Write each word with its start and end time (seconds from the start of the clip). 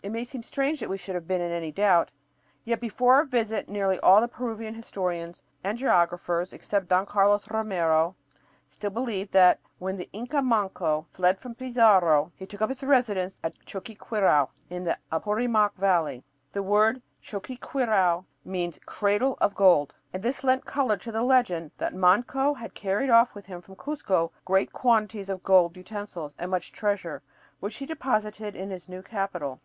It 0.00 0.12
may 0.12 0.22
seem 0.24 0.44
strange 0.44 0.80
that 0.80 0.88
we 0.88 0.96
should 0.96 1.16
have 1.16 1.26
been 1.26 1.40
in 1.42 1.50
any 1.50 1.70
doubt. 1.72 2.12
Yet 2.64 2.80
before 2.80 3.16
our 3.16 3.24
visit 3.24 3.68
nearly 3.68 3.98
all 3.98 4.20
the 4.22 4.28
Peruvian 4.28 4.72
historians 4.74 5.42
and 5.62 5.76
geographers 5.76 6.52
except 6.52 6.88
Don 6.88 7.04
Carlos 7.04 7.50
Romero 7.50 8.14
still 8.70 8.88
believed 8.90 9.32
that 9.32 9.58
when 9.78 9.96
the 9.98 10.08
Inca 10.12 10.40
Manco 10.40 11.06
fled 11.12 11.38
from 11.38 11.56
Pizarro 11.56 12.32
he 12.36 12.46
took 12.46 12.62
up 12.62 12.70
his 12.70 12.84
residence 12.84 13.38
at 13.42 13.58
Choqquequirau 13.66 14.48
in 14.70 14.84
the 14.84 14.96
Apurimac 15.12 15.74
Valley. 15.74 16.22
The 16.52 16.62
word 16.62 17.02
choqquequirau 17.22 18.24
means 18.44 18.78
"cradle 18.86 19.36
of 19.42 19.56
gold" 19.56 19.94
and 20.14 20.22
this 20.22 20.42
lent 20.44 20.64
color 20.64 20.96
to 20.96 21.12
the 21.12 21.22
legend 21.24 21.72
that 21.76 21.92
Manco 21.92 22.54
had 22.54 22.72
carried 22.72 23.10
off 23.10 23.34
with 23.34 23.46
him 23.46 23.60
from 23.60 23.74
Cuzco 23.76 24.30
great 24.44 24.72
quantities 24.72 25.28
of 25.28 25.42
gold 25.42 25.76
utensils 25.76 26.34
and 26.38 26.50
much 26.52 26.72
treasure, 26.72 27.20
which 27.60 27.74
he 27.76 27.84
deposited 27.84 28.54
in 28.56 28.70
his 28.70 28.88
new 28.88 29.02
capital. 29.02 29.60